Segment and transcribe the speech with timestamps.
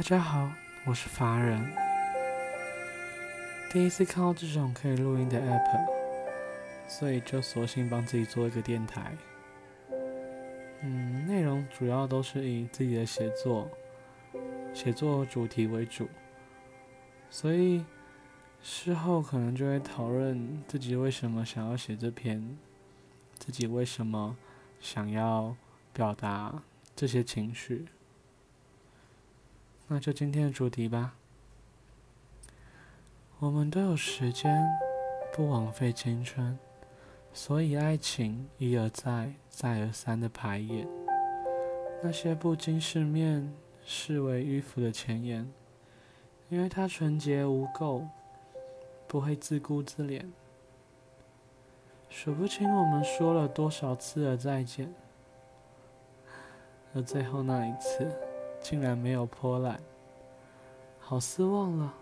[0.00, 0.50] 大家好，
[0.86, 1.60] 我是法人。
[3.70, 5.86] 第一次看到这种可以录音的 app，
[6.88, 9.14] 所以就索性帮自己做一个电台。
[10.80, 13.70] 嗯，内容主要都是以自己的写作、
[14.72, 16.08] 写作主题为主，
[17.28, 17.84] 所以
[18.62, 22.56] 事后可能就会讨论自己为什么想要写这篇，
[23.38, 24.34] 自己为什么
[24.80, 25.54] 想要
[25.92, 26.62] 表达
[26.96, 27.84] 这些情绪。
[29.92, 31.16] 那就今天的主题吧。
[33.40, 34.64] 我们都有时间，
[35.32, 36.56] 不枉费青春，
[37.32, 40.86] 所以爱情一而再、再而三的排演。
[42.04, 43.52] 那些不经世面、
[43.84, 45.52] 视为迂腐的前言，
[46.50, 48.06] 因为它纯洁无垢，
[49.08, 50.24] 不会自顾自怜。
[52.08, 54.94] 数不清我们说了多少次的再见，
[56.94, 58.08] 而最后那一次。
[58.60, 59.80] 竟然没有波澜，
[60.98, 61.94] 好失望了，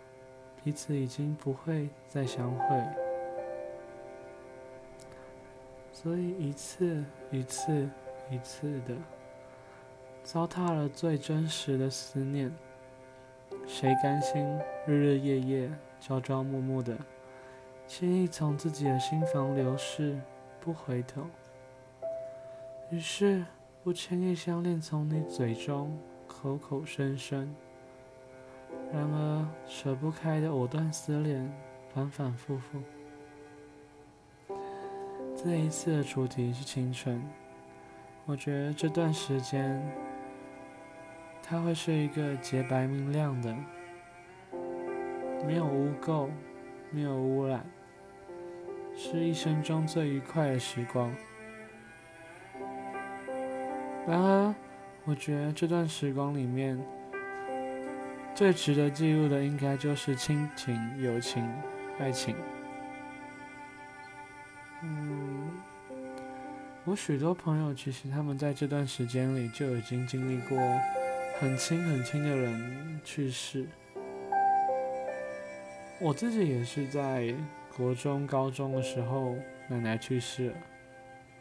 [0.62, 2.84] 彼此已经不会再相会，
[5.92, 7.89] 所以一次一次
[8.31, 8.95] 一次的
[10.23, 12.53] 糟蹋了最真实的思念。
[13.67, 14.45] 谁甘心
[14.87, 16.97] 日日夜夜朝朝暮暮的
[17.87, 20.19] 轻易从自己的心房流逝，
[20.61, 21.22] 不回头？
[22.91, 23.45] 于是
[23.83, 25.98] 不轻易相恋从你嘴中。
[26.41, 27.53] 口口声声，
[28.92, 31.53] 然而扯不开的藕断丝连，
[31.92, 32.81] 反反复复。
[35.34, 37.20] 这一次的主题是青春，
[38.25, 39.83] 我觉得这段时间，
[41.42, 43.53] 它会是一个洁白明亮的，
[45.44, 46.28] 没有污垢，
[46.92, 47.66] 没有污染，
[48.97, 51.12] 是一生中最愉快的时光。
[54.06, 54.55] 然而。
[55.09, 56.78] 我觉得这段时光里面，
[58.34, 61.50] 最值得记录的应该就是亲情、友情、
[61.98, 62.37] 爱情。
[64.83, 65.49] 嗯，
[66.84, 70.59] 我许多朋友其实他们在这段时间里就已经经历过
[71.41, 73.66] 很亲很亲的人去世。
[75.99, 77.34] 我自己也是在
[77.75, 79.34] 国中、高中的时候，
[79.69, 80.56] 奶奶去世了。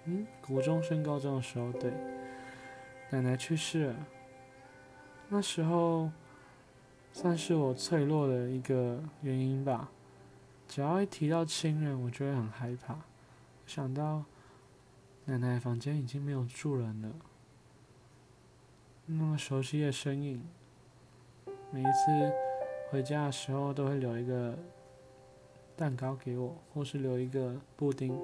[0.05, 1.91] 嗯，国中升高中的时候，对。
[3.09, 3.95] 奶奶去世了，
[5.29, 6.11] 那时候
[7.13, 9.89] 算是我脆弱的一个原因吧。
[10.67, 12.97] 只要一提到亲人，我就会很害怕。
[13.65, 14.25] 想到
[15.23, 17.09] 奶奶房间已经没有住人了，
[19.05, 20.45] 那么熟悉的身影，
[21.71, 22.33] 每一次
[22.89, 24.57] 回家的时候都会留一个
[25.77, 28.17] 蛋糕给我，或是留一个布丁。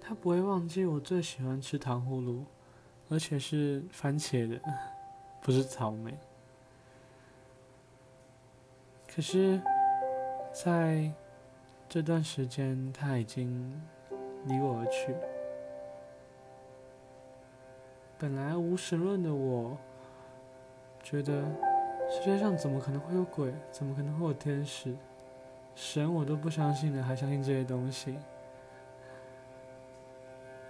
[0.00, 2.44] 她不会忘记我最喜欢吃糖葫芦。
[3.10, 4.60] 而且是番茄的，
[5.40, 6.16] 不是草莓。
[9.06, 9.60] 可是，
[10.52, 11.10] 在
[11.88, 13.80] 这段时间，他已经
[14.44, 15.14] 离我而去。
[18.18, 19.76] 本来无神论的我，
[21.02, 21.42] 觉得
[22.10, 23.52] 世界上怎么可能会有鬼？
[23.72, 24.94] 怎么可能会有天使？
[25.74, 28.18] 神我都不相信的，还相信这些东西？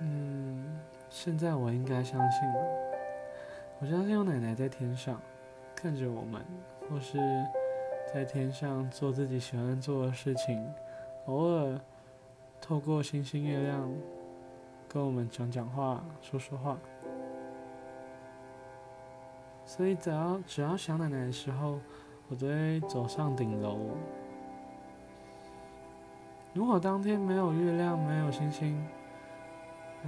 [0.00, 0.78] 嗯。
[1.20, 2.60] 现在我应该相信了，
[3.80, 5.20] 我相信有奶奶在天上
[5.74, 6.40] 看着我们，
[6.88, 7.18] 或是
[8.14, 10.64] 在天上做自己喜欢做的事情，
[11.26, 11.76] 偶尔
[12.60, 13.92] 透过星星月亮
[14.88, 16.78] 跟我们讲讲话、说说话。
[19.66, 21.80] 所以只要只要想奶奶的时候，
[22.28, 23.76] 我都会走上顶楼。
[26.54, 28.80] 如果当天没有月亮，没有星星。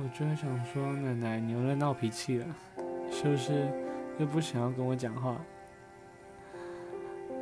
[0.03, 2.47] 我就会想说，奶奶，你又在闹脾气了，
[3.11, 3.69] 是不是
[4.19, 5.37] 又不想要跟我讲话？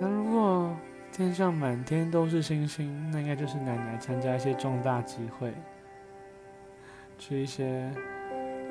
[0.00, 0.76] 那如果
[1.12, 5.54] 天上满天都是星星，那应该就是奶奶参加一些重大集会，
[7.16, 7.88] 去一些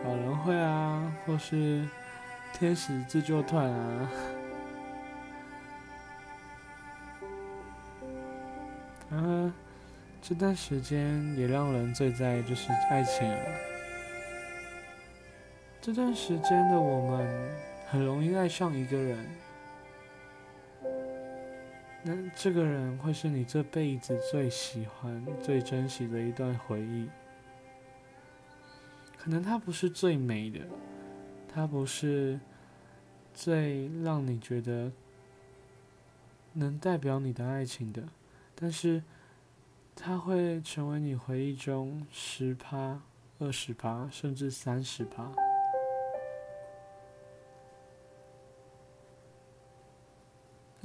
[0.04, 1.88] 老人会啊，或是
[2.52, 4.10] 天使自救团啊。
[9.10, 9.50] 然后
[10.22, 13.77] 这段时间也让人最在意就是爱情了。
[15.88, 17.56] 这段时间的我们
[17.88, 19.26] 很容易爱上一个人，
[22.04, 27.08] 那这个人会是你这辈子最喜欢、最珍惜的一段回忆。
[29.18, 30.60] 可能他不是最美的，
[31.48, 32.38] 他不是
[33.34, 34.92] 最让你觉得
[36.52, 38.04] 能代表你的爱情的，
[38.56, 39.02] 但是
[39.96, 43.00] 他会成为你回忆中十趴、
[43.40, 45.32] 二十趴，甚至三十趴。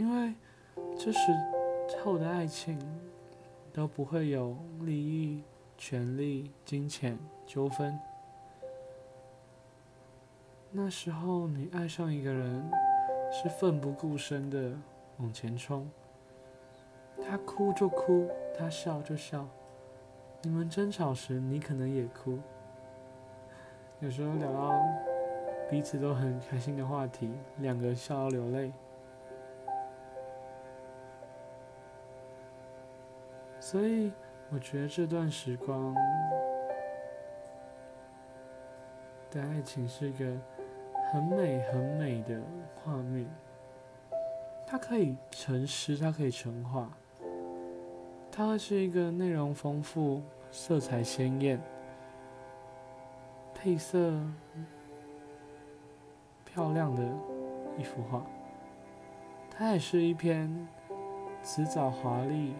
[0.02, 0.34] 因为
[0.99, 1.32] 这时
[2.02, 2.76] 候的爱情
[3.72, 5.44] 都不会有利益、
[5.78, 7.16] 权力、金钱
[7.46, 7.96] 纠纷。
[10.72, 12.69] 那时候你爱上一个人，
[13.31, 14.72] 是奋不顾身的
[15.19, 15.88] 往前冲。
[17.25, 18.28] 他哭就哭，
[18.58, 19.46] 他笑就笑。
[20.43, 22.40] 你们争吵时，你可能也哭。
[24.00, 24.82] 有时候聊到
[25.70, 28.72] 彼此都很开心的话题，两个笑到流泪。
[33.72, 34.12] 所以，
[34.50, 35.94] 我觉得这段时光
[39.30, 40.26] 的爱情是一个
[41.10, 42.38] 很美很美的
[42.84, 43.26] 画面。
[44.66, 46.86] 它可以成诗，它可以成画。
[48.30, 50.20] 它会是一个内容丰富、
[50.50, 51.58] 色彩鲜艳、
[53.54, 54.12] 配色
[56.44, 57.02] 漂亮的
[57.78, 58.22] 一幅画。
[59.50, 60.69] 它也是一篇
[61.42, 62.54] 辞藻华丽、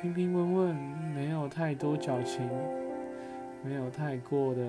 [0.00, 0.74] 平平稳稳、
[1.14, 2.48] 没有太多矫情、
[3.62, 4.62] 没有太过的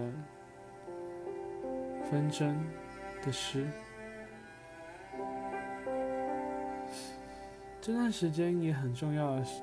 [2.10, 2.62] 纷争
[3.24, 3.66] 的诗。
[7.80, 9.62] 这段时间也很重要的是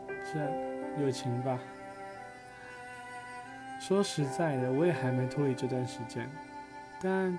[1.03, 1.59] 友情吧。
[3.79, 6.26] 说实在的，我也还没脱离这段时间，
[6.99, 7.38] 但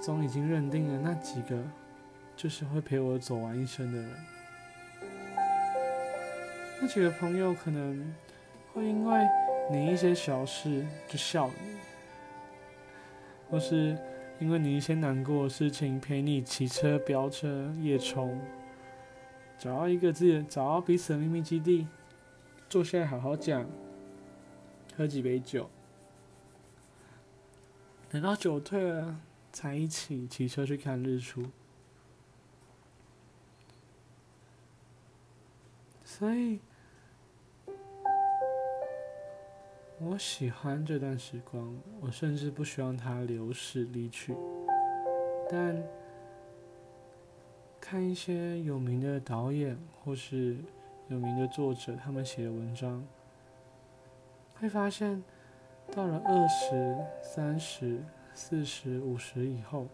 [0.00, 1.62] 总已经认定了那几个
[2.34, 4.10] 就是会陪我走完一生的人。
[6.82, 8.12] 那几个朋友可能
[8.72, 9.24] 会因为
[9.70, 11.76] 你一些小事就笑你，
[13.48, 13.96] 或是
[14.40, 18.36] 因为你一些难过的事情陪你骑车、飙车、夜冲。
[19.56, 21.86] 找到一个自己，找到彼此的秘密基地，
[22.68, 23.64] 坐下来好好讲，
[24.96, 25.70] 喝几杯酒，
[28.10, 29.20] 等到酒退了，
[29.52, 31.46] 才一起骑车去看日出。
[36.04, 36.58] 所以，
[40.04, 44.34] 我喜欢这段时光，我甚至不希望它流逝离去，
[45.50, 45.82] 但。
[47.84, 50.56] 看一些有名的导演或是
[51.08, 53.04] 有名的作者，他们写的文章，
[54.54, 55.22] 会发现，
[55.90, 58.00] 到了二十三十、
[58.32, 59.88] 四十、五十以后，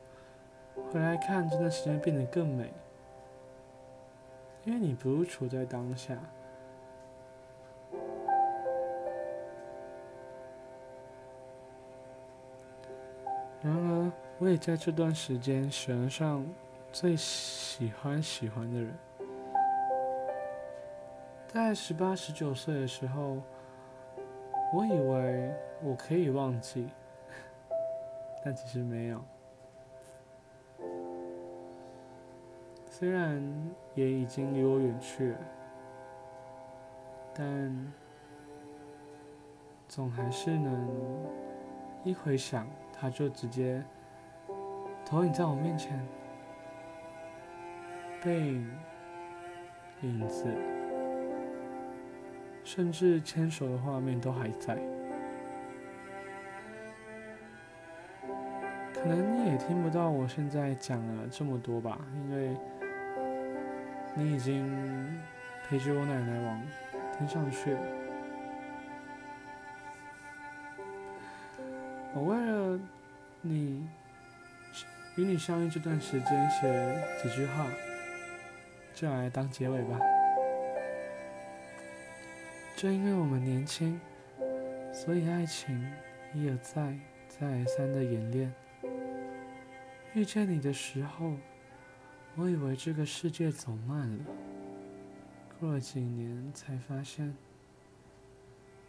[0.93, 2.73] 回来看这段时间变得更美，
[4.65, 6.17] 因为你不是处在当下。
[13.69, 16.43] 然而，我也在这段时间喜欢上。
[16.91, 18.95] 最喜欢喜欢的人，
[21.47, 23.43] 在十八、十九岁的时候，
[24.73, 26.89] 我以为我可以忘记，
[28.43, 29.23] 但其实没有。
[32.91, 33.43] 虽然
[33.95, 35.39] 也已经离我远去了，
[37.35, 37.93] 但
[39.87, 40.89] 总还是能
[42.03, 42.67] 一回想，
[43.01, 43.83] 他就直接
[45.05, 46.05] 投影在我面前。
[48.21, 48.69] 背影、
[50.03, 50.45] 影子，
[52.65, 54.77] 甚至牵手的画面都还在。
[58.93, 62.57] 可能你也听不到我现在讲了这么多吧，因为
[64.17, 64.69] 你已经
[65.69, 66.61] 陪着我奶奶往
[67.17, 67.81] 天上去了。
[72.15, 72.81] 我为了
[73.43, 73.87] 你
[75.17, 77.67] 与你相遇这段时间写几句话。
[78.95, 79.97] 就来当结尾吧。
[82.77, 84.01] 正因为我们年轻，
[84.93, 85.89] 所以爱情
[86.35, 86.99] 一而再、
[87.29, 88.53] 再而三的演练。
[90.15, 91.37] 遇见你的时候，
[92.35, 94.25] 我以为这个世界走慢了。
[95.61, 97.33] 过了几年，才发现，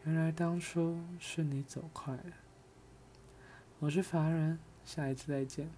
[0.05, 2.23] 原来当初是你走快了。
[3.81, 5.69] 我是凡人，下一次再见。